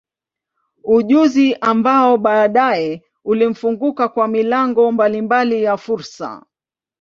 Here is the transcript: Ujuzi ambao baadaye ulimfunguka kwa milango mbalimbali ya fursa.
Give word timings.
Ujuzi 0.83 1.55
ambao 1.61 2.17
baadaye 2.17 3.03
ulimfunguka 3.23 4.07
kwa 4.09 4.27
milango 4.27 4.91
mbalimbali 4.91 5.63
ya 5.63 5.77
fursa. 5.77 6.43